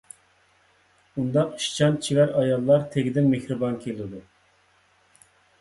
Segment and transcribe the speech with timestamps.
[1.19, 4.23] ئۇنداق ئىشچان، چېۋەر ئاياللار تېگىدىن مېھرىبان كېلىدۇ.